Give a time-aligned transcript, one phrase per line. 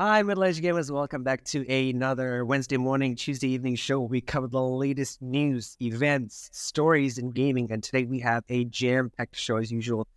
[0.00, 0.90] Hi, middle aged gamers.
[0.90, 4.00] Welcome back to another Wednesday morning, Tuesday evening show.
[4.00, 7.70] We cover the latest news, events, stories in gaming.
[7.70, 10.08] And today we have a jam packed show as usual.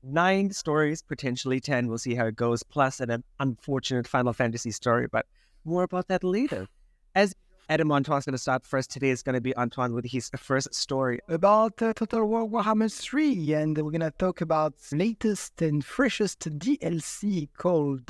[0.00, 1.88] Nine stories, potentially 10.
[1.88, 5.26] We'll see how it goes, plus an unfortunate Final Fantasy story, but
[5.64, 6.68] more about that later.
[7.16, 7.34] As
[7.68, 10.72] Adam Antoine's going to start first, today is going to be Antoine with his first
[10.72, 13.54] story about uh, Total War Warhammer 3.
[13.54, 18.06] And we're going to talk about latest and freshest DLC called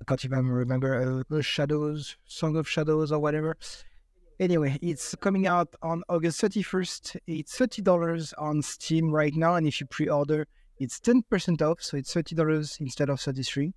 [0.00, 3.56] I can't even remember uh, Shadows, Song of Shadows, or whatever.
[4.38, 7.16] Anyway, it's coming out on August 31st.
[7.26, 10.46] It's $30 on Steam right now, and if you pre-order,
[10.78, 13.72] it's 10% off, so it's $30 instead of 33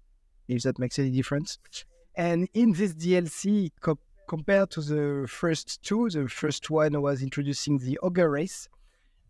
[0.49, 1.57] if that makes any difference.
[2.15, 7.77] And in this DLC, co- compared to the first two, the first one was introducing
[7.77, 8.67] the Ogre race,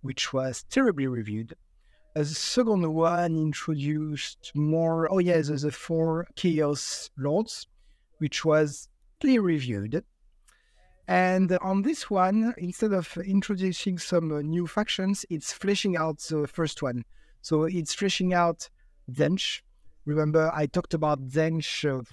[0.01, 1.53] which was terribly reviewed.
[2.15, 7.67] A second one introduced more, oh yeah, the, the four Chaos Lords,
[8.17, 8.89] which was
[9.21, 10.03] clearly reviewed.
[11.07, 16.47] And on this one, instead of introducing some uh, new factions, it's fleshing out the
[16.47, 17.03] first one.
[17.41, 18.69] So it's fleshing out
[19.11, 19.61] Tzeentch.
[20.05, 22.03] Remember, I talked about Tzeentch uh,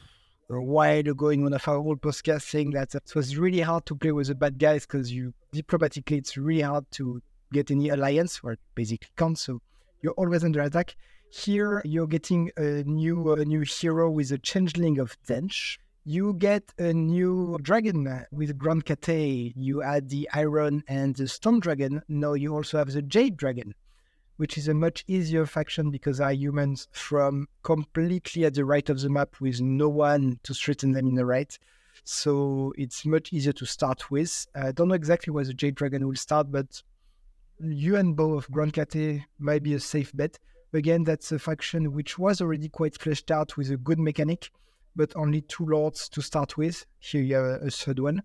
[0.54, 3.86] a while ago in one of our old podcasts saying that it was really hard
[3.86, 7.20] to play with the bad guys because you diplomatically, it's really hard to
[7.52, 9.38] get any alliance, or basically can't.
[9.38, 9.60] So
[10.06, 10.94] you're always under attack.
[11.30, 15.78] Here, you're getting a new a new hero with a changeling of Tzeentch.
[16.04, 19.52] You get a new dragon with Grand Cathay.
[19.56, 22.02] You add the Iron and the Storm Dragon.
[22.06, 23.74] Now you also have the Jade Dragon,
[24.36, 29.00] which is a much easier faction because are humans from completely at the right of
[29.00, 31.58] the map with no one to threaten them in the right.
[32.04, 34.46] So it's much easier to start with.
[34.54, 36.80] I don't know exactly where the Jade Dragon will start, but
[37.58, 40.38] Yuan Bo of Grand Cathay might be a safe bet.
[40.74, 44.50] Again, that's a faction which was already quite fleshed out with a good mechanic,
[44.94, 46.84] but only two lords to start with.
[46.98, 48.22] Here you have a, third one.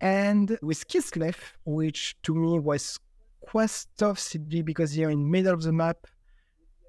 [0.00, 2.98] And with Kislev, which to me was
[3.40, 6.06] quite tough simply because you're in middle of the map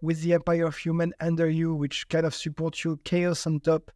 [0.02, 3.92] with the Empire of Human under you, which kind of supports you, Chaos on top,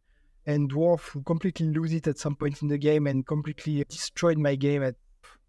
[0.46, 4.38] and Dwarf who completely lose it at some point in the game and completely destroyed
[4.38, 4.94] my game at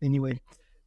[0.02, 0.40] anyway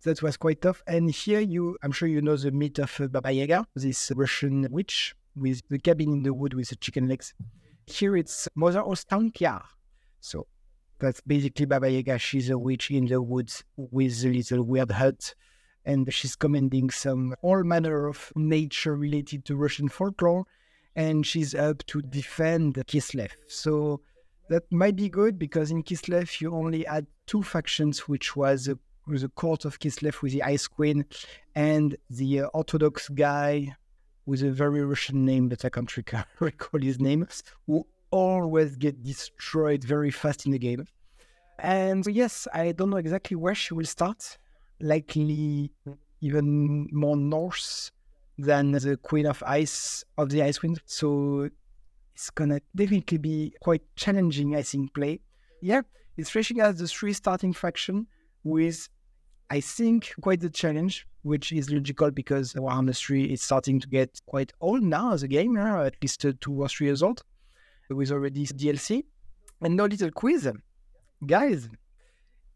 [0.04, 0.82] that was quite tough.
[0.86, 4.66] And here you, I'm sure you know the myth of uh, Baba Yaga, this Russian
[4.70, 7.34] witch with the cabin in the wood with the chicken legs.
[7.86, 9.62] Here it's Mother Ostankya.
[10.20, 10.46] So
[10.98, 12.18] that's basically Baba Yaga.
[12.18, 15.34] She's a witch in the woods with a little weird hut.
[15.84, 20.44] And she's commanding some all manner of nature related to Russian folklore.
[20.94, 23.30] And she's up to defend Kislev.
[23.48, 24.02] So
[24.48, 28.68] that might be good because in Kislev you only had two factions, which was
[29.06, 31.04] the court of Kislev with the Ice Queen
[31.54, 33.74] and the uh, Orthodox guy
[34.26, 35.90] with a very Russian name that I can't
[36.40, 37.26] recall his name,
[37.66, 40.86] who always get destroyed very fast in the game.
[41.58, 44.38] And yes, I don't know exactly where she will start.
[44.80, 45.72] Likely
[46.20, 47.90] even more north
[48.38, 50.76] than the Queen of Ice of the Ice Queen.
[50.86, 51.50] So
[52.14, 55.20] it's gonna definitely be quite challenging, I think, play.
[55.60, 55.82] Yeah,
[56.16, 58.06] it's fleshing out the three starting faction
[58.44, 58.88] with
[59.50, 64.20] I think quite the challenge, which is logical because Warhammer 3 is starting to get
[64.26, 67.22] quite old now as a game, uh, at least uh, two or three years old,
[67.88, 69.04] with already DLC.
[69.60, 70.48] And no little quiz.
[71.26, 71.68] Guys,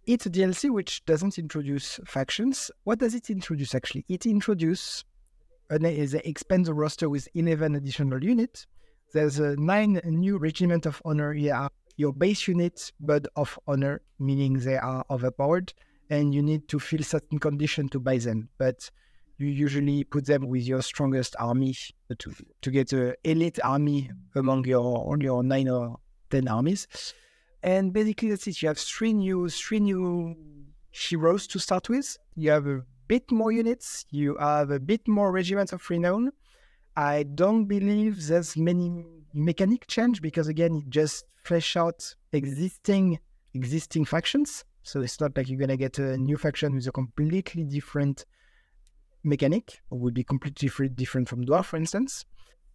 [0.07, 2.71] it's a DLC which doesn't introduce factions.
[2.85, 4.05] What does it introduce actually?
[4.09, 5.05] It introduces,
[5.71, 8.69] uh, they expand the roster with 11 additional units.
[9.13, 14.59] There's a nine new regiment of honor here, your base units, but of honor, meaning
[14.59, 15.73] they are overpowered
[16.11, 18.49] and you need to fill certain condition to buy them.
[18.59, 18.91] But
[19.39, 21.75] you usually put them with your strongest army
[22.19, 22.33] to,
[22.63, 25.99] to get an elite army among your your nine or
[26.31, 26.87] ten armies.
[27.63, 28.61] And basically that's it.
[28.63, 30.37] You have three new three new
[30.91, 32.17] heroes to start with.
[32.37, 34.05] You have a bit more units.
[34.11, 36.31] You have a bit more regiments of renown.
[36.97, 43.19] I don't believe there's many mechanic change because again it just flesh out existing
[43.53, 44.65] existing factions.
[44.83, 48.25] So it's not like you're gonna get a new faction with a completely different
[49.23, 52.25] mechanic, or would be completely different from Dwarf, for instance.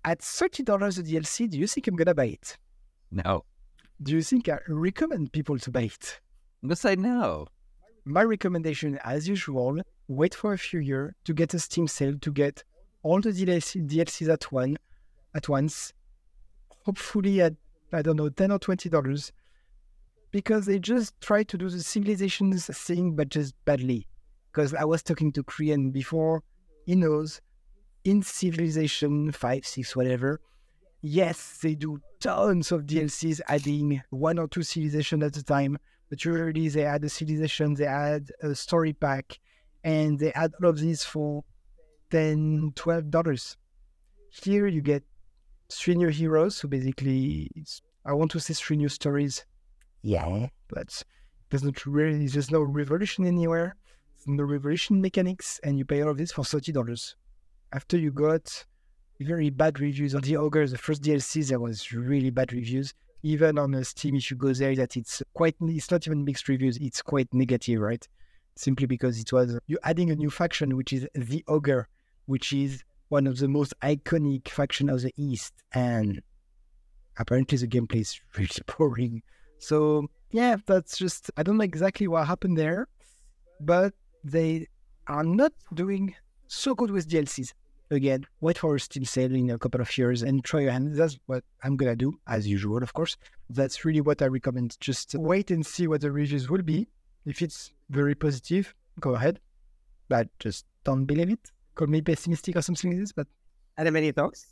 [0.04, 2.58] At thirty dollars a DLC, do you think I'm gonna buy it?
[3.12, 3.46] No.
[4.02, 6.20] Do you think I recommend people to buy it?
[6.64, 7.48] I'm gonna say no.
[8.06, 12.32] My recommendation, as usual, wait for a few years to get a Steam sale to
[12.32, 12.64] get
[13.04, 14.78] all the DLC, DLCs at one,
[15.36, 15.94] at once.
[16.90, 17.54] Hopefully at
[17.94, 19.32] I don't know ten or twenty dollars
[20.32, 24.08] because they just try to do the civilizations thing, but just badly.
[24.52, 26.42] Because I was talking to Korean before,
[26.88, 27.42] he knows
[28.04, 30.42] in civilization five, six, whatever,
[31.04, 35.78] yes, they do tons of DLCs, adding one or two civilizations at a time.
[36.10, 39.38] But usually they add a civilization, they add a story pack,
[39.84, 41.44] and they add all of these for
[42.10, 43.58] 10 $12.
[44.42, 45.04] Here you get
[45.72, 46.58] three new heroes.
[46.58, 47.50] So basically,
[48.06, 49.46] I want to say three new stories.
[50.02, 51.04] Yeah, but
[51.50, 53.76] there's not really, there's no revolution anywhere.
[54.28, 57.16] No revolution mechanics, and you pay all of this for $30.
[57.72, 58.66] After you got
[59.20, 62.94] very bad reviews on the Ogre, the first DLC, there was really bad reviews.
[63.24, 66.78] Even on Steam, if you go there, that it's quite, it's not even mixed reviews,
[66.78, 68.08] it's quite negative, right?
[68.56, 71.88] Simply because it was, you're adding a new faction, which is the Ogre,
[72.26, 75.54] which is one of the most iconic faction of the East.
[75.74, 76.22] And
[77.18, 79.22] apparently the gameplay is really boring.
[79.60, 82.88] So yeah, that's just, I don't know exactly what happened there,
[83.60, 84.68] but they
[85.08, 86.16] are not doing
[86.48, 87.54] so good with DLCs
[87.92, 90.96] again, wait for Steam sale in a couple of years and try your hand.
[90.96, 93.18] That's what I'm gonna do, as usual, of course.
[93.50, 94.78] That's really what I recommend.
[94.80, 96.88] Just wait and see what the reviews will be.
[97.26, 99.40] If it's very positive, go ahead.
[100.08, 101.52] But just don't believe it.
[101.80, 103.14] Call me pessimistic or something like this.
[103.14, 103.28] But
[103.78, 104.46] are there many thoughts?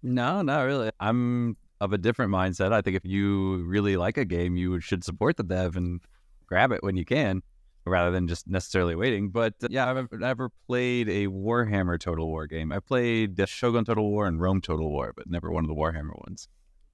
[0.00, 0.92] No, not really.
[1.00, 2.72] I'm of a different mindset.
[2.72, 6.00] I think if you really like a game, you should support the dev and
[6.46, 7.42] grab it when you can
[7.84, 9.30] rather than just necessarily waiting.
[9.30, 12.70] But uh, yeah, I've never played a Warhammer Total War game.
[12.70, 15.74] I played the Shogun Total War and Rome Total War, but never one of the
[15.74, 16.46] Warhammer ones.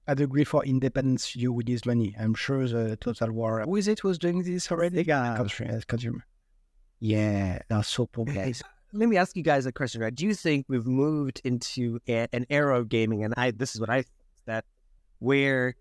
[0.07, 2.15] I'd agree for independence, you would use money.
[2.19, 5.03] I'm sure the Total War, who is it was doing this already?
[5.03, 5.35] Yeah.
[5.37, 5.81] Consumer.
[5.81, 6.25] consumer.
[6.99, 8.63] Yeah, that's so poor guys.
[8.91, 10.13] Let me ask you guys a question, right?
[10.13, 13.81] Do you think we've moved into a, an era of gaming, and I this is
[13.81, 14.07] what I think
[14.47, 14.65] that
[15.19, 15.75] where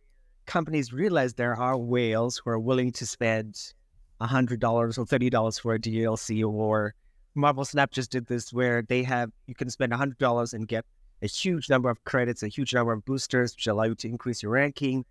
[0.45, 3.73] companies realize there are whales who are willing to spend
[4.21, 6.95] hundred dollars or thirty dollars for a DLC, or
[7.35, 10.85] Marvel Snap just did this where they have you can spend hundred dollars and get
[11.23, 14.43] a huge number of credits, a huge number of boosters, which allow you to increase
[14.43, 15.07] your ranking.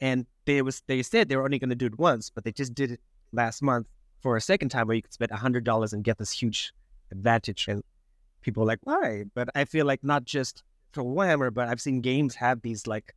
[0.00, 2.52] And they was they said they were only going to do it once, but they
[2.52, 3.00] just did it
[3.32, 3.88] last month
[4.22, 6.72] for a second time where you could spend hundred dollars and get this huge
[7.10, 7.68] advantage.
[7.68, 7.82] And
[8.42, 9.24] people are like, why?
[9.34, 10.62] But I feel like not just
[10.92, 13.14] for Warhammer, but I've seen games have these like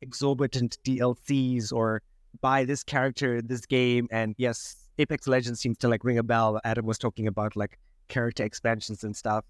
[0.00, 2.02] exorbitant DLCs or
[2.40, 6.60] buy this character, this game, and yes, Apex Legends seems to like ring a bell.
[6.64, 7.78] Adam was talking about like
[8.08, 9.44] character expansions and stuff.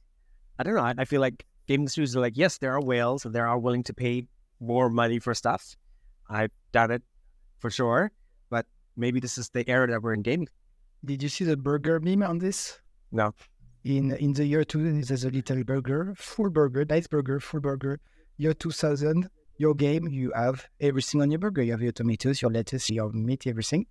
[0.58, 0.82] I don't know.
[0.82, 3.58] I, I feel like gaming studios are like, yes, there are whales and they are
[3.58, 4.24] willing to pay
[4.60, 5.76] more money for stuff.
[6.28, 7.02] I doubt it
[7.58, 8.10] for sure,
[8.50, 8.66] but
[8.96, 10.48] maybe this is the era that we're in gaming.
[11.04, 12.80] Did you see the burger meme on this?
[13.12, 13.34] No.
[13.84, 18.00] In in the year two, there's a little burger, full burger, nice burger, full burger.
[18.36, 21.62] Year 2000, your game, you have everything on your burger.
[21.62, 23.86] You have your tomatoes, your lettuce, your meat, everything.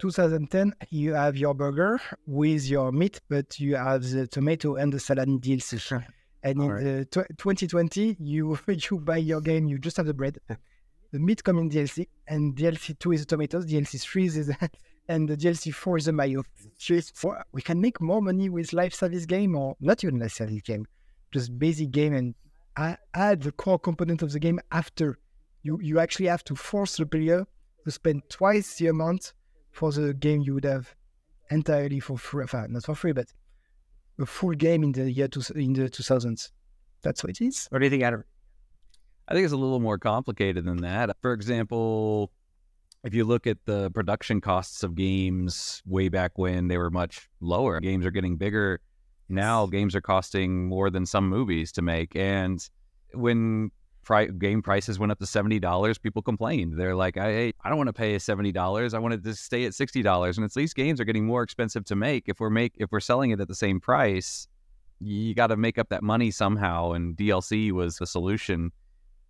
[0.00, 5.00] 2010, you have your burger with your meat, but you have the tomato and the
[5.00, 6.04] salad DLC.
[6.42, 7.10] And in right.
[7.10, 10.38] tw- 2020, you you buy your game, you just have the bread.
[11.12, 14.70] the meat comes in DLC, and DLC 2 is the tomatoes, DLC 3 is the,
[15.08, 16.42] and the DLC 4 is the mayo.
[17.52, 20.86] We can make more money with live service game or not even live service game,
[21.32, 22.34] just basic game and
[23.14, 25.18] add the core component of the game after.
[25.62, 27.46] You you actually have to force the player
[27.84, 29.32] to spend twice the amount
[29.70, 30.94] for the game you would have
[31.50, 32.44] entirely for free.
[32.68, 33.32] not for free, but
[34.18, 36.50] a full game in the year in the 2000s.
[37.02, 37.66] That's what it is.
[37.70, 38.24] What do you think, Adam?
[39.26, 41.16] I think it's a little more complicated than that.
[41.20, 42.30] For example,
[43.04, 47.28] if you look at the production costs of games way back when they were much
[47.40, 48.80] lower, games are getting bigger
[49.28, 52.14] now games are costing more than some movies to make.
[52.16, 52.66] And
[53.12, 53.70] when
[54.02, 56.78] pri- game prices went up to $70, people complained.
[56.78, 58.94] They're like, I, I don't want to pay $70.
[58.94, 60.36] I wanted to stay at $60.
[60.36, 62.24] And at least games are getting more expensive to make.
[62.26, 64.46] If we're make if we're selling it at the same price,
[65.00, 66.92] you got to make up that money somehow.
[66.92, 68.72] And DLC was the solution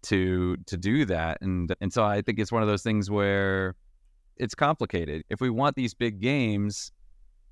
[0.04, 1.38] to to do that.
[1.40, 3.74] And and so I think it's one of those things where
[4.36, 5.24] it's complicated.
[5.30, 6.92] If we want these big games,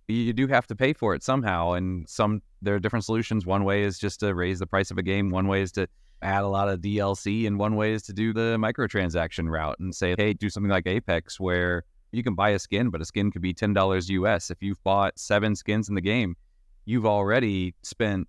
[0.09, 1.73] you do have to pay for it somehow.
[1.73, 3.47] And some there are different solutions.
[3.47, 5.31] One way is just to raise the price of a game.
[5.31, 5.87] One way is to
[6.23, 9.95] add a lot of DLC, and one way is to do the microtransaction route and
[9.95, 13.31] say, hey, do something like Apex where you can buy a skin, but a skin
[13.31, 14.51] could be ten dollars US.
[14.51, 16.37] If you've bought seven skins in the game,
[16.85, 18.29] you've already spent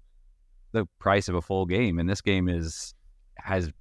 [0.72, 2.94] the price of a full game, and this game is
[3.38, 3.72] has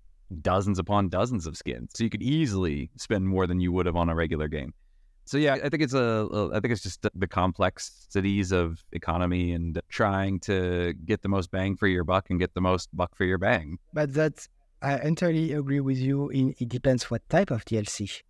[0.40, 1.90] dozens upon dozens of skins.
[1.94, 4.72] So you could easily spend more than you would have on a regular game.
[5.24, 9.80] So yeah, I think it's a, I think it's just the complexities of economy and
[9.88, 13.24] trying to get the most bang for your buck and get the most buck for
[13.24, 13.78] your bang.
[13.92, 14.46] But that
[14.82, 16.28] I entirely agree with you.
[16.30, 18.22] In it depends what type of DLC.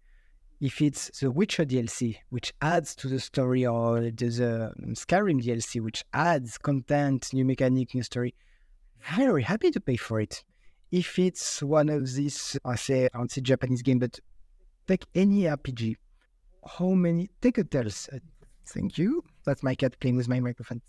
[0.61, 6.05] If it's the Witcher DLC, which adds to the story, or a Skyrim DLC, which
[6.13, 8.35] adds content, new mechanic, new story,
[9.17, 10.45] very happy to pay for it.
[10.93, 14.21] If it's one of these, I say, I don't say Japanese game, but
[14.87, 15.97] take any RPG.
[16.79, 17.31] How many?
[17.41, 18.11] Take a Tales.
[18.13, 18.19] Uh,
[18.69, 19.25] thank you.
[19.45, 20.83] That's my cat playing with my microphone.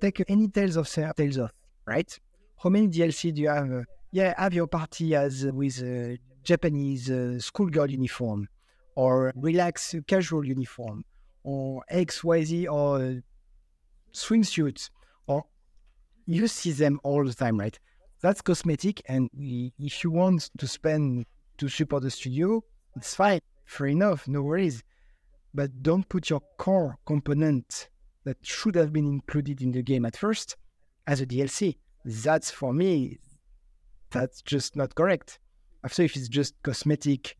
[0.00, 1.50] Take any Tales of Tales of,
[1.86, 2.18] right?
[2.56, 3.70] How many DLC do you have?
[3.70, 8.48] Uh, yeah, have your party as uh, with a Japanese uh, schoolgirl uniform,
[8.96, 11.04] or relax casual uniform,
[11.44, 13.22] or XYZ or
[14.14, 14.88] swimsuits,
[15.26, 15.44] or
[16.26, 17.78] you see them all the time, right?
[18.22, 21.24] That's cosmetic, and if you want to spend
[21.56, 22.62] to support the studio,
[22.94, 24.82] it's fine, fair enough, no worries.
[25.54, 27.88] But don't put your core component
[28.24, 30.56] that should have been included in the game at first
[31.06, 31.78] as a DLC.
[32.04, 33.18] That's for me,
[34.10, 35.38] that's just not correct.
[35.82, 37.36] After, if it's just cosmetic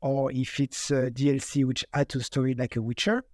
[0.00, 3.24] or if it's a DLC which add to story like a Witcher,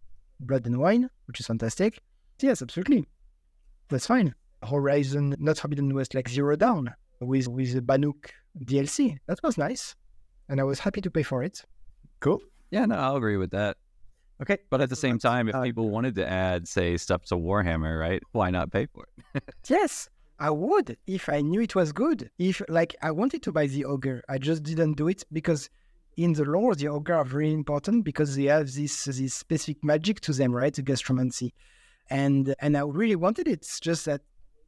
[0.41, 2.01] Blood and Wine, which is fantastic,
[2.41, 3.07] yes, absolutely.
[3.91, 4.35] That's fine.
[4.63, 9.19] Horizon Not Forbidden West like Zero Dawn with with the Banuk DLC.
[9.27, 9.95] That was nice.
[10.49, 11.65] And I was happy to pay for it.
[12.21, 12.41] Cool.
[12.71, 13.77] Yeah, no, I'll agree with that.
[14.43, 14.59] Okay.
[14.71, 17.99] But at the same time, if Uh, people wanted to add, say, stuff to Warhammer,
[17.99, 18.23] right?
[18.33, 19.43] Why not pay for it?
[19.69, 20.09] Yes,
[20.39, 22.31] I would if I knew it was good.
[22.39, 25.71] If like I wanted to buy the ogre, I just didn't do it because
[26.17, 30.21] in the lore the ogre are very important because they have this this specific magic
[30.23, 30.75] to them, right?
[30.75, 31.53] The gastromancy.
[32.11, 33.53] And and I really wanted it.
[33.53, 34.21] It's just that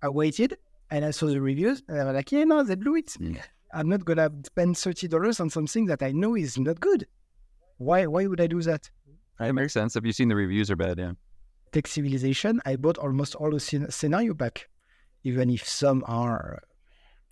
[0.02, 0.56] I waited
[0.90, 3.08] and I saw the reviews and I was like, yeah, no, they blew it.
[3.20, 3.38] Mm.
[3.72, 7.06] I'm not gonna spend thirty dollars on something that I know is not good.
[7.76, 8.90] Why why would I do that?
[9.40, 9.94] It makes sense.
[9.94, 11.12] If you've seen the reviews are bad, yeah.
[11.70, 14.68] Take Civilization, I bought almost all the scen- scenario back,
[15.22, 16.62] even if some are,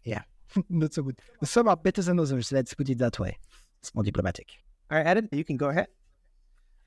[0.04, 0.22] yeah,
[0.68, 1.18] not so good.
[1.42, 2.52] Some are better than others.
[2.52, 3.38] Let's put it that way.
[3.80, 4.50] It's more diplomatic.
[4.90, 5.88] All right, Adam, you can go ahead.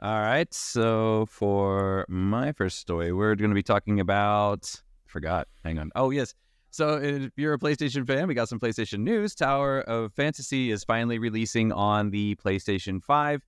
[0.02, 0.54] All right.
[0.54, 4.74] So for my first story, we're going to be talking about.
[5.10, 5.48] Forgot.
[5.64, 5.92] Hang on.
[5.96, 6.34] Oh yes.
[6.72, 9.34] So if you're a PlayStation fan, we got some PlayStation news.
[9.34, 13.42] Tower of Fantasy is finally releasing on the PlayStation 5.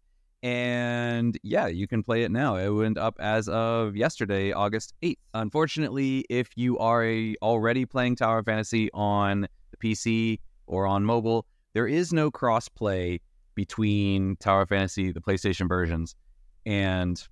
[0.43, 2.55] And yeah, you can play it now.
[2.55, 5.19] It went up as of yesterday, August 8th.
[5.35, 11.05] Unfortunately, if you are a, already playing Tower of Fantasy on the PC or on
[11.05, 13.21] mobile, there is no cross play
[13.53, 16.15] between Tower of Fantasy, the PlayStation versions,
[16.65, 17.27] and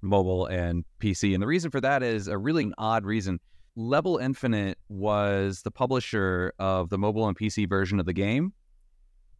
[0.00, 1.34] mobile and PC.
[1.34, 3.38] And the reason for that is a really odd reason.
[3.74, 8.52] Level Infinite was the publisher of the mobile and PC version of the game,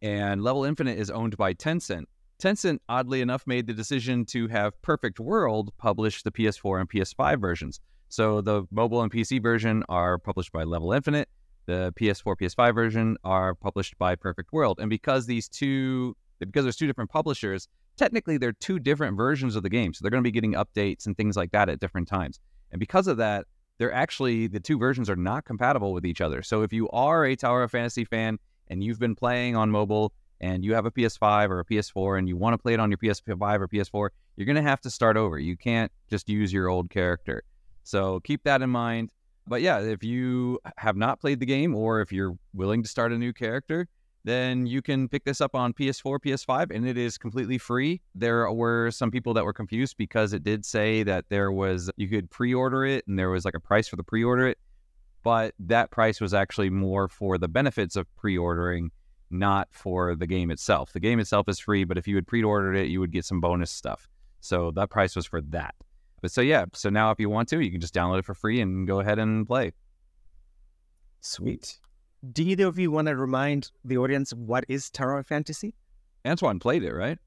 [0.01, 2.05] and Level Infinite is owned by Tencent.
[2.39, 7.39] Tencent, oddly enough, made the decision to have Perfect World publish the PS4 and PS5
[7.39, 7.79] versions.
[8.09, 11.29] So the mobile and PC version are published by Level Infinite.
[11.67, 14.79] The PS4, PS5 version are published by Perfect World.
[14.79, 19.63] And because these two, because there's two different publishers, technically they're two different versions of
[19.63, 19.93] the game.
[19.93, 22.39] So they're going to be getting updates and things like that at different times.
[22.71, 23.45] And because of that,
[23.77, 26.41] they're actually the two versions are not compatible with each other.
[26.41, 30.13] So if you are a Tower of Fantasy fan and you've been playing on mobile
[30.39, 32.91] and you have a PS5 or a PS4 and you want to play it on
[32.91, 35.39] your PS5 or PS4, you're going to have to start over.
[35.39, 37.43] You can't just use your old character.
[37.83, 39.11] So keep that in mind.
[39.47, 43.11] But yeah, if you have not played the game or if you're willing to start
[43.11, 43.87] a new character,
[44.25, 48.01] then you can pick this up on PS4, PS5, and it is completely free.
[48.15, 52.07] There were some people that were confused because it did say that there was, you
[52.07, 54.57] could pre order it and there was like a price for the pre order it.
[55.23, 58.91] But that price was actually more for the benefits of pre ordering,
[59.29, 60.93] not for the game itself.
[60.93, 63.25] The game itself is free, but if you had pre ordered it, you would get
[63.25, 64.07] some bonus stuff.
[64.39, 65.75] So that price was for that.
[66.21, 68.33] But so yeah, so now if you want to, you can just download it for
[68.33, 69.73] free and go ahead and play.
[71.19, 71.77] Sweet.
[72.31, 75.75] Do either of you want to remind the audience what is Tower Fantasy?
[76.25, 77.19] Antoine played it, right?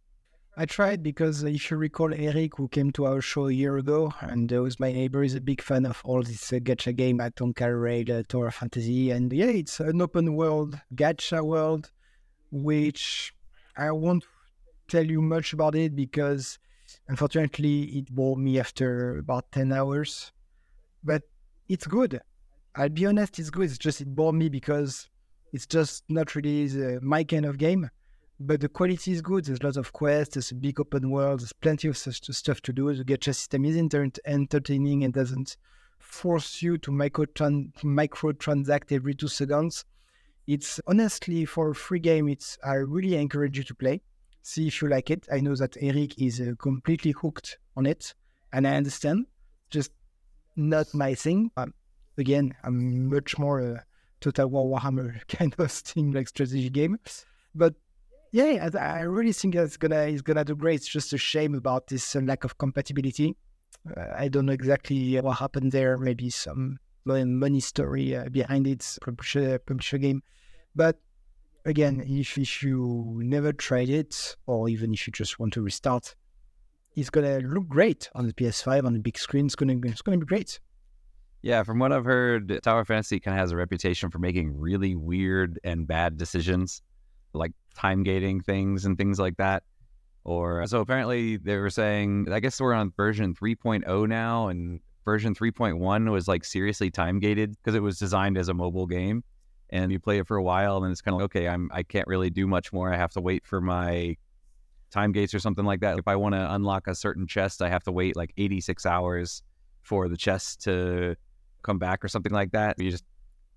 [0.56, 3.76] I tried because uh, if you recall, Eric, who came to our show a year
[3.76, 6.96] ago, and uh, was my neighbor, is a big fan of all this uh, gacha
[6.96, 9.10] game at Tonka Rail, uh, Tower Fantasy.
[9.10, 11.90] And yeah, it's an open world gacha world,
[12.50, 13.34] which
[13.76, 14.24] I won't
[14.88, 16.58] tell you much about it because
[17.06, 20.32] unfortunately it bore me after about 10 hours.
[21.04, 21.24] But
[21.68, 22.22] it's good.
[22.76, 23.64] I'll be honest, it's good.
[23.64, 25.08] It's just it bored me because
[25.52, 27.88] it's just not really the, my kind of game
[28.38, 29.44] but the quality is good.
[29.44, 30.34] There's lots of quests.
[30.34, 31.40] There's a big open world.
[31.40, 32.92] There's plenty of stuff to do.
[32.94, 35.56] The gacha system is inter- entertaining and doesn't
[35.98, 37.24] force you to micro
[37.82, 39.84] micro transact every two seconds.
[40.46, 42.28] It's honestly for a free game.
[42.28, 44.02] It's I really encourage you to play.
[44.42, 45.26] See if you like it.
[45.32, 48.14] I know that Eric is uh, completely hooked on it,
[48.52, 49.26] and I understand.
[49.70, 49.90] Just
[50.54, 51.50] not my thing.
[51.56, 51.74] Um,
[52.18, 53.84] again, I'm much more a
[54.20, 56.98] Total War Warhammer kind of thing, like strategy game.
[57.54, 57.74] But
[58.32, 60.76] yeah, I, I really think it's gonna it's gonna do great.
[60.76, 63.36] It's just a shame about this uh, lack of compatibility.
[63.96, 65.96] Uh, I don't know exactly what happened there.
[65.96, 70.22] Maybe some money story uh, behind it, publisher publisher game.
[70.74, 70.98] But
[71.64, 76.14] again, if, if you never tried it, or even if you just want to restart,
[76.94, 79.46] it's gonna look great on the PS5 on the big screen.
[79.46, 80.58] It's gonna it's gonna be great.
[81.46, 84.96] Yeah, from what I've heard, Tower Fantasy kind of has a reputation for making really
[84.96, 86.82] weird and bad decisions,
[87.34, 89.62] like time gating things and things like that.
[90.24, 95.36] Or so apparently they were saying, I guess we're on version 3.0 now, and version
[95.36, 99.22] 3.1 was like seriously time gated because it was designed as a mobile game.
[99.70, 101.84] And you play it for a while, and it's kind of like, okay, I'm I
[101.84, 102.92] can't really do much more.
[102.92, 104.16] I have to wait for my
[104.90, 105.96] time gates or something like that.
[105.96, 109.44] If I want to unlock a certain chest, I have to wait like 86 hours
[109.82, 111.14] for the chest to
[111.66, 112.76] come back or something like that.
[112.78, 113.04] You just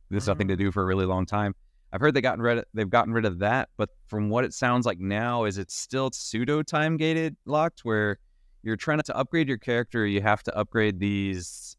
[0.09, 0.57] there's nothing mm-hmm.
[0.57, 1.53] to do for a really long time.
[1.91, 4.53] I've heard they gotten rid of, they've gotten rid of that, but from what it
[4.53, 8.19] sounds like now, is it still pseudo time gated locked where
[8.61, 11.77] you're trying to upgrade your character, you have to upgrade these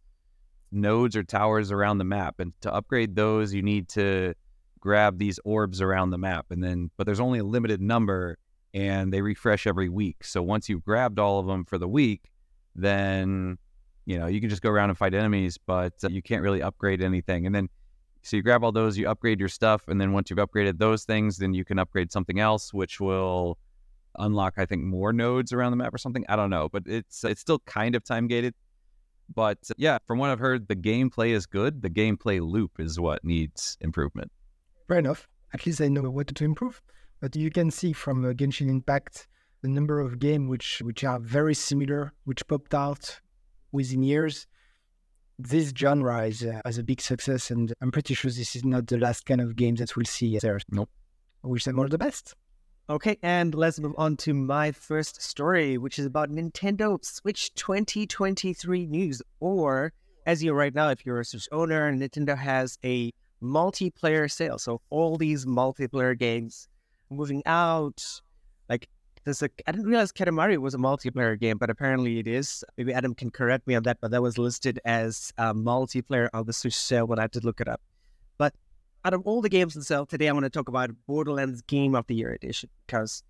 [0.73, 4.35] nodes or towers around the map, and to upgrade those, you need to
[4.81, 8.39] grab these orbs around the map, and then but there's only a limited number,
[8.75, 10.25] and they refresh every week.
[10.25, 12.31] So once you've grabbed all of them for the week,
[12.75, 13.59] then
[14.11, 16.63] you know you can just go around and fight enemies, but uh, you can't really
[16.63, 17.69] upgrade anything, and then
[18.23, 21.05] so you grab all those, you upgrade your stuff, and then once you've upgraded those
[21.05, 23.57] things, then you can upgrade something else, which will
[24.19, 26.25] unlock, I think, more nodes around the map or something.
[26.29, 28.55] I don't know, but it's it's still kind of time gated.
[29.33, 31.81] But yeah, from what I've heard, the gameplay is good.
[31.81, 34.33] The gameplay loop is what needs improvement.
[34.89, 35.29] Fair enough.
[35.55, 36.83] At least I know what to improve.
[37.21, 39.29] But you can see from uh, Genshin Impact
[39.63, 43.21] the number of games which which are very similar, which popped out
[43.73, 44.47] within years
[45.49, 48.87] this genre is uh, as a big success, and I'm pretty sure this is not
[48.87, 50.61] the last kind of game that we'll see there.
[50.71, 50.91] Nope.
[51.43, 52.35] I wish them all the best.
[52.89, 58.87] Okay, and let's move on to my first story, which is about Nintendo Switch 2023
[58.87, 59.23] news.
[59.39, 59.93] Or,
[60.27, 63.13] as you right now, if you're a Switch owner, Nintendo has a
[63.43, 64.59] multiplayer sale.
[64.59, 66.69] So all these multiplayer games
[67.11, 68.05] moving out,
[68.69, 68.89] like
[69.31, 72.65] there's a I didn't realize Katamari was a multiplayer game, but apparently it is.
[72.77, 76.47] Maybe Adam can correct me on that, but that was listed as a multiplayer on
[76.47, 77.81] the Switch sale when I did look it up.
[78.39, 78.55] But
[79.05, 81.95] out of all the games on sale today, I want to talk about Borderlands Game
[81.95, 83.23] of the Year edition because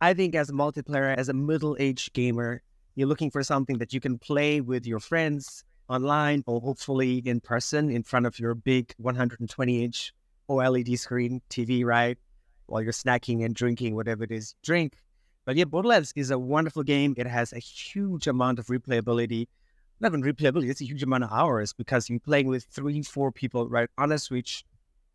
[0.00, 2.60] I think as a multiplayer, as a middle-aged gamer,
[2.96, 7.38] you're looking for something that you can play with your friends online or hopefully in
[7.40, 10.12] person in front of your big 120-inch
[10.48, 12.18] OLED screen TV, right?
[12.66, 14.96] While you're snacking and drinking whatever it is, drink
[15.46, 17.14] but yeah, Borderlands is a wonderful game.
[17.16, 19.46] It has a huge amount of replayability.
[20.00, 23.30] Not even replayability, it's a huge amount of hours because you're playing with three, four
[23.30, 24.64] people right on a Switch.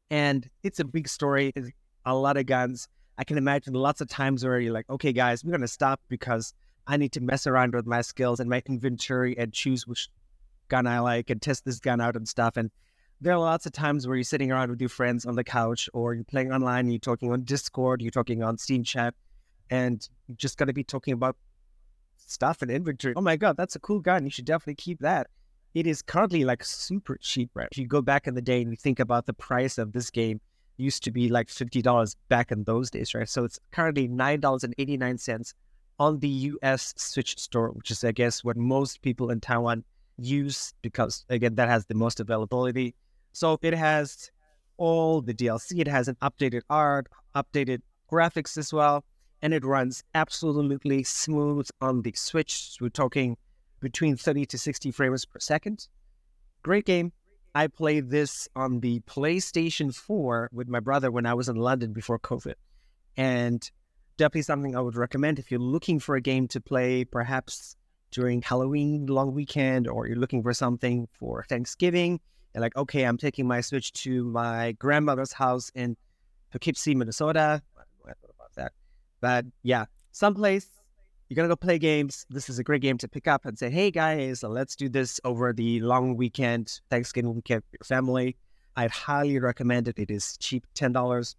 [0.10, 1.52] And it's a big story.
[1.54, 1.70] It's
[2.06, 2.88] a lot of guns.
[3.18, 6.02] I can imagine lots of times where you're like, okay, guys, we're going to stop
[6.08, 6.54] because
[6.88, 10.10] I need to mess around with my skills and my inventory and choose which
[10.70, 12.56] gun I like and test this gun out and stuff.
[12.56, 12.72] And
[13.20, 15.90] there are lots of times where you're sitting around with your friends on the couch
[15.94, 19.14] or you're playing online, you're talking on Discord, you're talking on Steam chat,
[19.72, 21.36] and you're just to be talking about
[22.18, 23.14] stuff and inventory.
[23.16, 24.26] Oh my God, that's a cool gun.
[24.26, 25.28] You should definitely keep that.
[25.74, 27.70] It is currently like super cheap, right?
[27.72, 30.10] If you go back in the day and you think about the price of this
[30.12, 30.42] game,
[30.78, 33.30] used to be like $50 back in those days, right?
[33.30, 35.54] So it's currently $9.89
[36.00, 39.84] on the US Switch store, which is, I guess, what most people in Taiwan
[40.18, 42.96] use because, again, that has the most availability.
[43.32, 44.32] So it has
[44.78, 45.80] all the DLC.
[45.80, 47.82] It has an updated art, updated
[48.12, 49.06] graphics as well
[49.42, 52.78] and it runs absolutely smooth on the Switch.
[52.80, 53.38] We're talking
[53.80, 55.88] between 30 to 60 frames per second.
[56.64, 57.12] Great game.
[57.54, 61.92] I played this on the PlayStation 4 with my brother when I was in London
[61.92, 62.54] before COVID.
[63.18, 63.70] And
[64.18, 67.76] definitely something I would recommend if you're looking for a game to play, perhaps
[68.12, 72.20] during Halloween long weekend, or you're looking for something for Thanksgiving.
[72.54, 75.98] And like, okay, I'm taking my Switch to my grandmother's house in
[76.52, 77.62] Poughkeepsie, Minnesota.
[79.22, 80.68] But yeah, someplace
[81.30, 82.26] you're gonna go play games.
[82.30, 85.22] This is a great game to pick up and say, "Hey guys, let's do this
[85.24, 88.36] over the long weekend, Thanksgiving weekend with your family."
[88.76, 89.98] I'd highly recommend it.
[89.98, 91.38] It is cheap, ten dollars.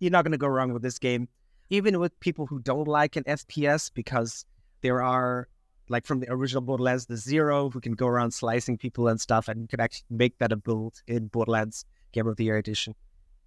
[0.00, 1.28] You're not gonna go wrong with this game,
[1.70, 4.44] even with people who don't like an FPS, because
[4.80, 5.48] there are
[5.88, 9.46] like from the original Borderlands, the Zero, who can go around slicing people and stuff,
[9.46, 12.94] and you can actually make that a build in Borderlands Game of the Year edition.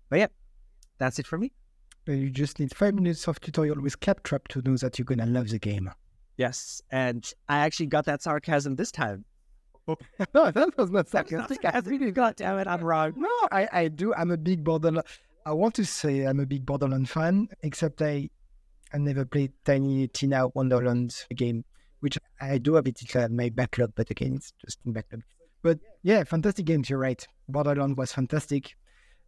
[0.09, 0.27] But yeah,
[0.99, 1.51] that's it for me.
[2.09, 5.49] You just need five minutes of tutorial with Claptrap to know that you're gonna love
[5.49, 5.91] the game.
[6.37, 9.25] Yes, and I actually got that sarcasm this time.
[9.87, 11.45] no, that was not sarcasm.
[11.85, 13.13] Really got damn it, I'm wrong.
[13.15, 14.13] No, I, I do.
[14.15, 15.05] I'm a big Borderland.
[15.45, 18.29] I want to say I'm a big Borderland fan, except I
[18.91, 21.63] I never played Tiny Tina Wonderland game,
[21.99, 25.21] which I do have it in my backlog, but again, it's just in backlog.
[25.61, 26.89] But yeah, fantastic games.
[26.89, 27.25] You're right.
[27.47, 28.75] Borderland was fantastic.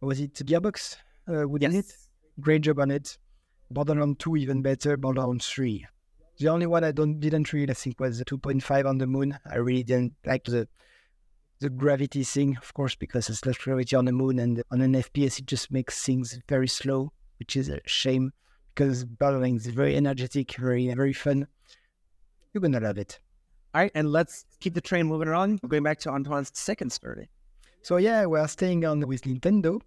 [0.00, 0.96] Was it Gearbox?
[1.28, 1.74] Uh, yes.
[1.74, 1.96] it?
[2.40, 3.18] Great job on it.
[3.70, 4.96] Borderlands 2 even better.
[4.96, 5.86] Borderlands 3.
[6.38, 9.38] The only one I don't didn't really I think was the 2.5 on the moon.
[9.50, 10.68] I really didn't like the
[11.60, 14.94] the gravity thing, of course, because it's less gravity on the moon and on an
[14.94, 18.32] FPS it just makes things very slow, which is a shame
[18.74, 21.46] because Borderlands is very energetic, very very fun.
[22.52, 23.20] You're gonna love it.
[23.74, 25.60] All right, and let's keep the train moving along.
[25.66, 27.30] Going back to Antoine's second story.
[27.82, 29.80] So yeah, we're staying on with Nintendo.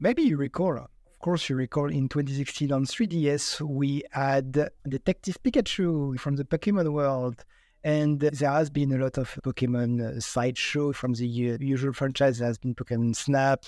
[0.00, 0.88] Maybe you recall,
[1.20, 7.44] course, you recall in 2016 on 3DS we had Detective Pikachu from the Pokemon world,
[7.84, 12.38] and there has been a lot of Pokemon uh, sideshow from the usual franchise.
[12.38, 13.64] There has been Pokemon Snap,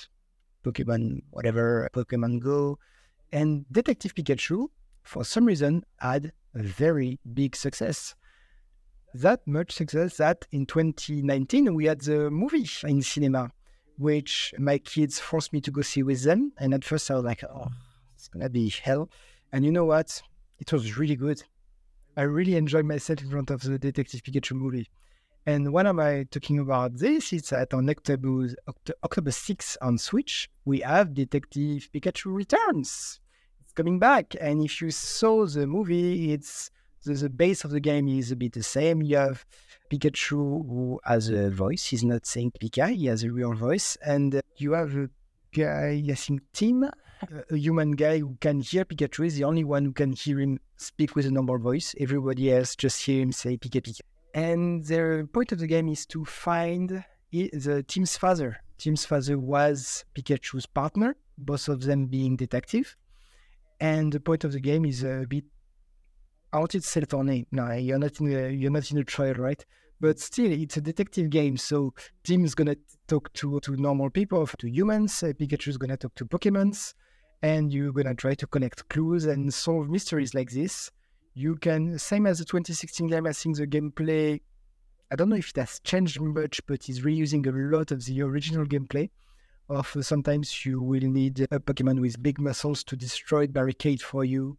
[0.65, 2.79] Pokemon whatever, Pokemon Go,
[3.33, 4.69] and Detective Pikachu,
[5.03, 8.15] for some reason, had a very big success.
[9.13, 13.51] That much success that in 2019 we had the movie in cinema,
[13.99, 16.53] which my kids forced me to go see with them.
[16.59, 17.69] And at first I was like, oh,
[18.15, 19.11] it's gonna be hell.
[19.53, 20.23] And you know what?
[20.59, 21.43] It was really good.
[22.17, 24.89] I really enjoyed myself in front of the Detective Pikachu movie.
[25.45, 27.33] And when am I talking about this?
[27.33, 28.49] It's at on October,
[29.03, 33.19] October 6 on Switch, we have Detective Pikachu Returns.
[33.61, 34.37] It's coming back.
[34.41, 36.71] And if you saw the movie, it's
[37.05, 39.03] the, the base of the game is a bit the same.
[39.03, 39.45] You have
[39.93, 41.85] Pikachu who has a voice.
[41.85, 43.97] He's not saying Pika, he has a real voice.
[44.05, 45.11] And uh, you have a
[45.55, 46.85] guy, I think Tim,
[47.51, 49.27] a human guy who can hear Pikachu.
[49.27, 51.95] Is the only one who can hear him speak with a normal voice.
[52.01, 54.01] Everybody else just hear him say Pika Pika.
[54.35, 58.57] And the point of the game is to find the Tim's father.
[58.79, 62.97] Tim's father was Pikachu's partner, both of them being detective.
[63.79, 65.45] And the point of the game is a bit
[66.55, 67.47] I wanted to say it on name.
[67.51, 69.65] No, you're not in a, you're not in a trial, right?
[70.03, 71.57] But still, it's a detective game.
[71.57, 72.75] So Tim is gonna
[73.07, 75.23] talk to to normal people, to humans.
[75.23, 76.95] Uh, Pikachu is gonna talk to Pokemons,
[77.41, 80.91] and you're gonna try to collect clues and solve mysteries like this.
[81.35, 83.29] You can same as the 2016 game.
[83.29, 84.41] I think the gameplay.
[85.13, 88.23] I don't know if it has changed much, but it's reusing a lot of the
[88.23, 89.09] original gameplay.
[89.69, 94.25] Of uh, sometimes you will need a Pokemon with big muscles to destroy barricade for
[94.25, 94.59] you,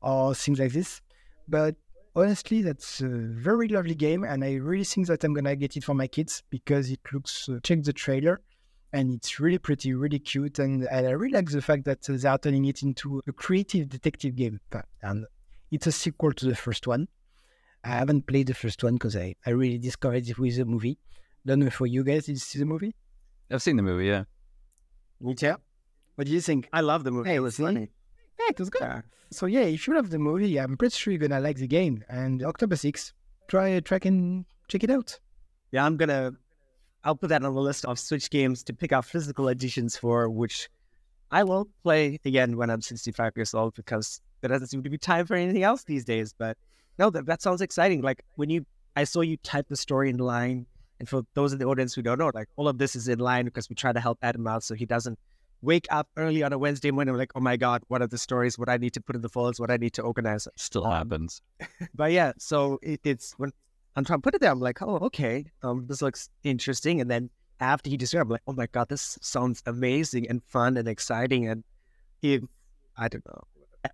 [0.00, 1.00] or things like this.
[1.48, 1.74] But
[2.14, 5.84] honestly, that's a very lovely game, and I really think that I'm gonna get it
[5.84, 7.48] for my kids because it looks.
[7.48, 8.40] Uh, check the trailer,
[8.92, 12.28] and it's really pretty, really cute, and, and I really like the fact that they
[12.28, 14.60] are turning it into a creative detective game.
[15.02, 15.26] And
[15.70, 17.08] it's a sequel to the first one.
[17.82, 20.98] I haven't played the first one because I, I really discovered it with the movie.
[21.44, 22.94] Don't know for you guys, did you see the movie?
[23.50, 24.24] I've seen the movie, yeah.
[25.20, 25.56] Me too.
[26.14, 26.68] What do you think?
[26.72, 27.28] I love the movie.
[27.28, 27.90] Hey, it was funny.
[28.44, 28.82] Yeah, it was good.
[28.82, 29.00] Yeah.
[29.30, 32.04] So yeah, if you love the movie, I'm pretty sure you're gonna like the game.
[32.08, 33.12] And October 6,
[33.48, 35.18] try track and check it out.
[35.72, 36.32] Yeah, I'm gonna
[37.04, 40.30] I'll put that on the list of Switch games to pick out physical editions for
[40.30, 40.68] which
[41.30, 44.98] I will play again when I'm 65 years old because there doesn't seem to be
[44.98, 46.34] time for anything else these days.
[46.36, 46.56] But
[46.98, 48.02] no, that, that sounds exciting.
[48.02, 48.64] Like when you
[48.96, 50.66] I saw you type the story in line,
[51.00, 53.18] and for those in the audience who don't know, like all of this is in
[53.18, 55.18] line because we try to help Adam out so he doesn't
[55.64, 58.58] wake up early on a Wednesday morning, like, oh my God, what are the stories?
[58.58, 59.58] What I need to put in the folds?
[59.58, 60.46] What I need to organize?
[60.56, 61.42] Still um, happens.
[61.94, 63.50] but yeah, so it, it's when
[63.96, 67.00] I'm trying to put it there, I'm like, oh, okay, um, this looks interesting.
[67.00, 70.76] And then after he described, I'm like, oh my God, this sounds amazing and fun
[70.76, 71.48] and exciting.
[71.48, 71.64] And
[72.22, 72.42] if,
[72.96, 73.42] I don't know,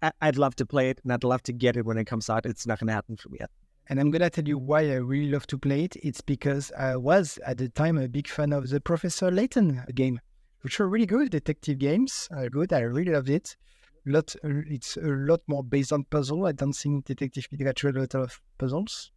[0.03, 2.31] I, would love to play it and I'd love to get it when it comes
[2.31, 2.47] out.
[2.47, 3.51] It's not going to happen for me yet.
[3.89, 5.97] And I'm going to tell you why I really love to play it.
[5.97, 10.21] It's because I was at the time a big fan of the Professor Layton game
[10.63, 11.31] which are really good.
[11.31, 12.73] Detective games are good.
[12.73, 13.57] I really loved it.
[14.07, 16.47] Lot, it's a lot more based on puzzle.
[16.47, 19.13] I don't think Detective Pikachu had a lot of puzzles.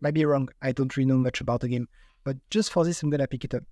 [0.00, 0.48] Might be wrong.
[0.62, 1.88] I don't really know much about the game,
[2.24, 3.62] but just for this, I'm gonna pick it up.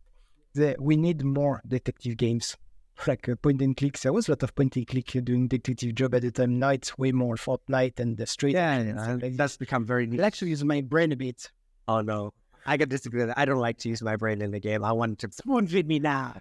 [0.55, 2.57] The, we need more detective games,
[3.07, 4.03] like uh, point and clicks.
[4.03, 6.59] There was a lot of point and click doing detective job at the time.
[6.59, 8.55] Now it's way more Fortnite and the street.
[8.55, 10.07] Yeah, yeah like that's become very.
[10.07, 10.21] Neat.
[10.21, 11.51] It actually uses my brain a bit.
[11.89, 12.33] Oh no,
[12.67, 13.25] I can disagree.
[13.37, 14.85] I don't like to use my brain in the game.
[14.85, 16.35] I want to someone feed me now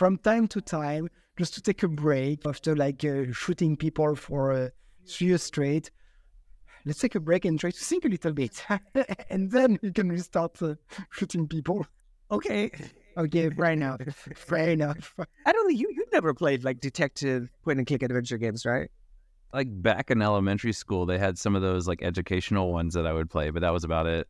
[0.00, 4.50] from time to time just to take a break after like uh, shooting people for
[4.50, 4.68] uh,
[5.06, 5.90] three years straight.
[6.86, 8.64] Let's take a break and try to think a little bit,
[9.28, 10.76] and then you can restart uh,
[11.10, 11.86] shooting people.
[12.30, 12.70] Okay.
[13.18, 14.00] Okay, fair enough.
[14.34, 15.14] Fair enough.
[15.44, 18.90] I don't think you you never played like detective point and click adventure games, right?
[19.52, 23.12] Like back in elementary school, they had some of those like educational ones that I
[23.12, 24.28] would play, but that was about it.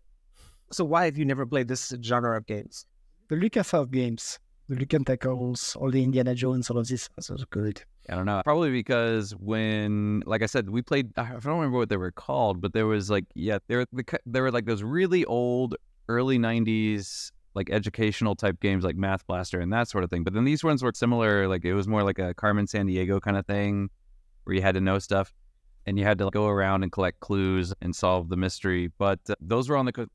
[0.72, 2.86] So why have you never played this genre of games?
[3.28, 7.08] The LucasArts games Luke Tentacles, all the Indiana Jones, all of this.
[7.16, 7.82] This was good.
[8.08, 8.40] I don't know.
[8.44, 11.10] Probably because when, like I said, we played.
[11.16, 13.84] I don't remember what they were called, but there was like, yeah, there
[14.26, 15.76] there were like those really old
[16.08, 20.22] early '90s like educational type games like Math Blaster and that sort of thing.
[20.22, 21.48] But then these ones were similar.
[21.48, 23.90] Like it was more like a Carmen Sandiego kind of thing.
[24.44, 25.32] where you had to know stuff
[25.86, 28.90] and you had to go around and collect clues and solve the mystery.
[28.98, 30.08] But uh, those were on the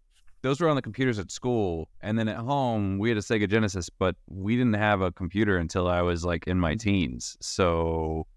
[0.45, 3.49] those were on the computers at school, and then at home we had a Sega
[3.49, 6.87] Genesis, but we didn't have a computer until I was like in my mm-hmm.
[6.87, 7.35] teens.
[7.41, 8.27] So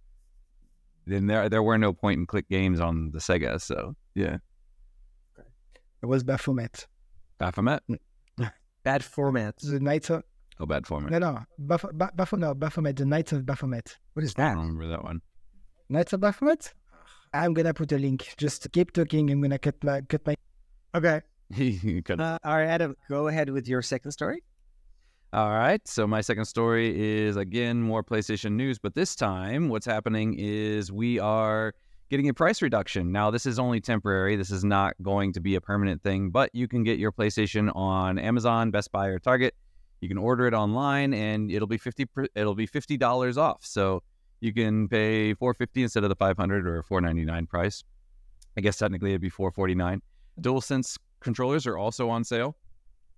[1.07, 3.61] then there there were no point and click games on the Sega.
[3.61, 4.39] So yeah,
[6.03, 6.87] It was Baphomet.
[7.37, 7.83] Baphomet.
[7.91, 7.99] Mm.
[8.85, 9.59] Bad format.
[9.59, 10.23] The Knights of
[10.61, 11.11] Oh, bad format.
[11.13, 12.97] no no Baph- Ba- Bapho- no Baphomet.
[12.97, 13.99] The Knights of Baphomet.
[14.15, 14.53] What is that?
[14.53, 15.21] I don't remember that one.
[15.91, 16.73] Knights of Baphomet.
[17.35, 18.35] I'm gonna put a link.
[18.39, 19.31] Just keep talking.
[19.31, 20.35] I'm gonna cut my cut my.
[20.95, 21.21] Okay.
[22.11, 24.43] Uh, all right, Adam, go ahead with your second story.
[25.33, 25.87] All right.
[25.87, 30.91] So my second story is again more PlayStation news, but this time what's happening is
[30.91, 31.75] we are
[32.09, 33.13] getting a price reduction.
[33.13, 34.37] Now this is only temporary.
[34.37, 37.71] This is not going to be a permanent thing, but you can get your PlayStation
[37.77, 39.55] on Amazon, Best Buy, or Target.
[40.01, 42.07] You can order it online, and it'll be fifty.
[42.35, 43.67] It'll be fifty dollars off.
[43.67, 44.03] So
[44.41, 47.85] you can pay four fifty instead of the five hundred or four ninety nine price.
[48.57, 50.01] I guess technically it'd be four forty nine.
[50.41, 52.57] DualSense controllers are also on sale.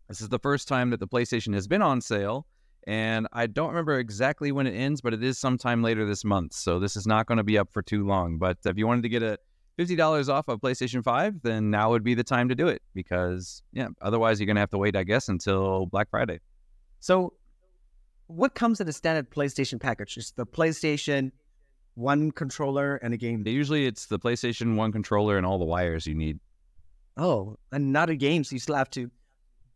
[0.08, 2.46] This is the first time that the PlayStation has been on sale,
[2.86, 6.54] and I don't remember exactly when it ends, but it is sometime later this month.
[6.54, 8.38] So this is not going to be up for too long.
[8.38, 9.38] But if you wanted to get a
[9.76, 12.82] fifty dollars off of PlayStation Five, then now would be the time to do it
[12.94, 16.40] because yeah, otherwise you're going to have to wait, I guess, until Black Friday.
[16.98, 17.34] So,
[18.26, 20.16] what comes in a standard PlayStation package?
[20.16, 21.32] It's the PlayStation,
[21.94, 23.46] one controller, and a game.
[23.46, 26.40] Usually it's the PlayStation One controller and all the wires you need.
[27.20, 29.10] Oh, another game, so you still have to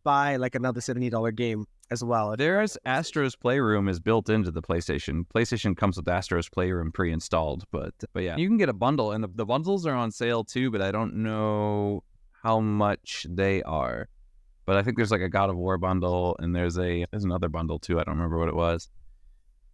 [0.03, 2.35] buy like another seventy dollar game as well.
[2.35, 5.25] There's Astro's Playroom is built into the PlayStation.
[5.33, 9.23] PlayStation comes with Astro's Playroom pre-installed, but but yeah, you can get a bundle, and
[9.23, 10.71] the, the bundles are on sale too.
[10.71, 12.03] But I don't know
[12.41, 14.09] how much they are.
[14.65, 17.49] But I think there's like a God of War bundle, and there's a there's another
[17.49, 17.99] bundle too.
[17.99, 18.89] I don't remember what it was.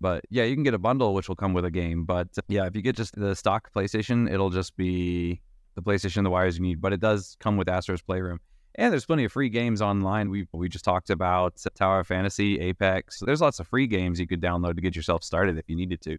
[0.01, 2.03] But yeah, you can get a bundle which will come with a game.
[2.03, 5.39] But yeah, if you get just the stock PlayStation, it'll just be
[5.75, 6.81] the PlayStation, the wires you need.
[6.81, 8.39] But it does come with Astro's Playroom.
[8.75, 10.29] And there's plenty of free games online.
[10.29, 13.19] We we just talked about Tower of Fantasy, Apex.
[13.19, 16.01] There's lots of free games you could download to get yourself started if you needed
[16.01, 16.17] to.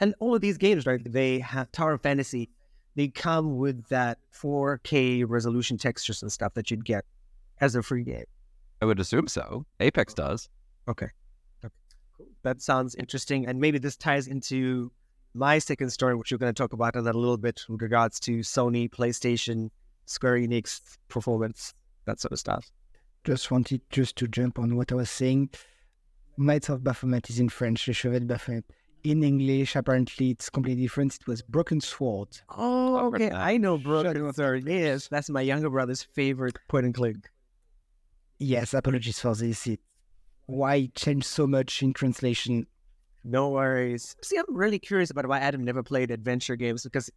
[0.00, 1.00] And all of these games, right?
[1.04, 2.50] They have Tower of Fantasy.
[2.96, 7.04] They come with that 4K resolution textures and stuff that you'd get
[7.60, 8.24] as a free game.
[8.82, 9.64] I would assume so.
[9.80, 10.48] Apex does.
[10.88, 11.08] Okay.
[11.64, 11.74] Okay.
[12.16, 12.26] Cool.
[12.42, 13.46] That sounds interesting.
[13.46, 14.90] And maybe this ties into
[15.34, 18.20] my second story, which we're going to talk about in a little bit with regards
[18.20, 19.70] to Sony, PlayStation,
[20.06, 21.74] Square Enix performance,
[22.06, 22.70] that sort of stuff.
[23.24, 25.50] Just wanted just to jump on what I was saying.
[26.36, 27.88] Knights of Baphomet is in French.
[27.88, 28.64] Les Chevaliers de Baphomet.
[29.02, 31.14] In English, apparently, it's completely different.
[31.16, 32.28] It was Broken Sword.
[32.56, 33.30] Oh, okay.
[33.30, 34.32] I know Shut Broken.
[34.32, 34.68] Sword.
[34.68, 37.16] Yes, that's my younger brother's favorite point and click.
[38.38, 39.66] Yes, apologies for this.
[39.66, 39.80] It,
[40.46, 42.66] why it changed so much in translation?
[43.24, 44.14] No worries.
[44.22, 47.10] See, I'm really curious about why Adam never played adventure games because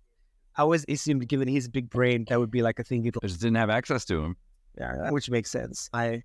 [0.55, 3.41] I always assumed, given his big brain, that would be like a thing he'd just
[3.41, 4.37] didn't have access to him.
[4.77, 5.89] Yeah, which makes sense.
[5.93, 6.23] I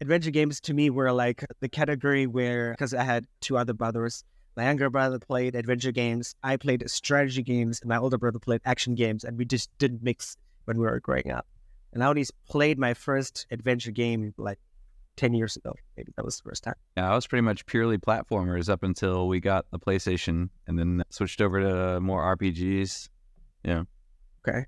[0.00, 4.24] adventure games to me were like the category where because I had two other brothers.
[4.56, 6.34] My younger brother played adventure games.
[6.42, 10.02] I played strategy games, and my older brother played action games, and we just didn't
[10.02, 11.46] mix when we were growing up.
[11.92, 14.58] And I only played my first adventure game like
[15.18, 15.74] ten years ago.
[15.96, 16.74] Maybe that was the first time.
[16.96, 21.02] Yeah, I was pretty much purely platformers up until we got the PlayStation and then
[21.10, 23.08] switched over to more RPGs.
[23.64, 23.82] Yeah.
[24.46, 24.66] Okay.